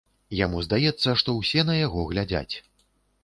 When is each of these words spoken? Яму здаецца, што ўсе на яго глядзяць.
Яму 0.37 0.61
здаецца, 0.67 1.09
што 1.21 1.35
ўсе 1.39 1.65
на 1.69 1.75
яго 1.81 2.05
глядзяць. 2.13 2.55